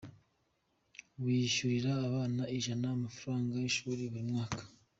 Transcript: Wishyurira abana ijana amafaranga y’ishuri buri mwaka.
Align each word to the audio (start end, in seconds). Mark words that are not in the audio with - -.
Wishyurira 1.23 1.91
abana 2.07 2.43
ijana 2.57 2.85
amafaranga 2.97 3.53
y’ishuri 3.61 4.01
buri 4.11 4.23
mwaka. 4.31 4.61